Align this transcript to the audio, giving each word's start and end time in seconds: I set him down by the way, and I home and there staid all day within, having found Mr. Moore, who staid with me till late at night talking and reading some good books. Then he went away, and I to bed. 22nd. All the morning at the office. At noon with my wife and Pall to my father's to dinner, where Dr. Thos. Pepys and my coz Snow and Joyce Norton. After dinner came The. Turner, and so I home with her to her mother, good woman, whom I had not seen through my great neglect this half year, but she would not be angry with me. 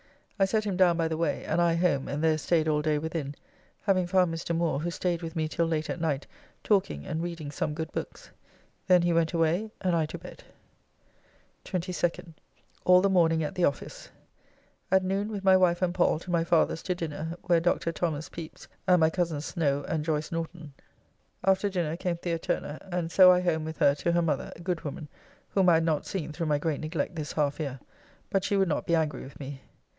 I 0.39 0.45
set 0.45 0.63
him 0.63 0.75
down 0.77 0.97
by 0.97 1.07
the 1.07 1.17
way, 1.17 1.45
and 1.45 1.61
I 1.61 1.75
home 1.75 2.07
and 2.07 2.23
there 2.23 2.39
staid 2.39 2.67
all 2.67 2.81
day 2.81 2.97
within, 2.97 3.35
having 3.83 4.07
found 4.07 4.33
Mr. 4.33 4.55
Moore, 4.55 4.79
who 4.79 4.89
staid 4.89 5.21
with 5.21 5.35
me 5.35 5.47
till 5.47 5.67
late 5.67 5.91
at 5.91 6.01
night 6.01 6.25
talking 6.63 7.05
and 7.05 7.21
reading 7.21 7.51
some 7.51 7.75
good 7.75 7.91
books. 7.91 8.31
Then 8.87 9.03
he 9.03 9.13
went 9.13 9.33
away, 9.33 9.69
and 9.81 9.95
I 9.95 10.07
to 10.07 10.17
bed. 10.17 10.43
22nd. 11.65 12.33
All 12.83 13.01
the 13.01 13.11
morning 13.11 13.43
at 13.43 13.53
the 13.53 13.65
office. 13.65 14.09
At 14.91 15.03
noon 15.03 15.29
with 15.31 15.43
my 15.43 15.55
wife 15.55 15.83
and 15.83 15.93
Pall 15.93 16.17
to 16.17 16.31
my 16.31 16.43
father's 16.43 16.81
to 16.81 16.95
dinner, 16.95 17.37
where 17.43 17.59
Dr. 17.59 17.91
Thos. 17.91 18.27
Pepys 18.29 18.67
and 18.87 18.99
my 19.01 19.11
coz 19.11 19.45
Snow 19.45 19.85
and 19.87 20.03
Joyce 20.03 20.31
Norton. 20.31 20.73
After 21.43 21.69
dinner 21.69 21.95
came 21.95 22.17
The. 22.19 22.39
Turner, 22.39 22.79
and 22.91 23.11
so 23.11 23.31
I 23.31 23.41
home 23.41 23.63
with 23.65 23.77
her 23.77 23.93
to 23.93 24.11
her 24.13 24.21
mother, 24.23 24.51
good 24.63 24.81
woman, 24.81 25.07
whom 25.49 25.69
I 25.69 25.75
had 25.75 25.83
not 25.85 26.07
seen 26.07 26.31
through 26.31 26.47
my 26.47 26.57
great 26.57 26.79
neglect 26.79 27.13
this 27.15 27.33
half 27.33 27.59
year, 27.59 27.79
but 28.31 28.43
she 28.43 28.57
would 28.57 28.67
not 28.67 28.87
be 28.87 28.95
angry 28.95 29.21
with 29.21 29.39
me. 29.39 29.61